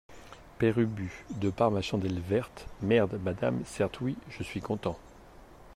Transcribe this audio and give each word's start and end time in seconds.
Père 0.57 0.79
Ubu 0.79 1.11
De 1.29 1.51
par 1.51 1.69
ma 1.69 1.83
chandelle 1.83 2.19
verte, 2.21 2.65
merdre, 2.81 3.19
madame, 3.19 3.61
certes 3.67 4.01
oui, 4.01 4.17
je 4.31 4.41
suis 4.41 4.59
content. 4.59 4.97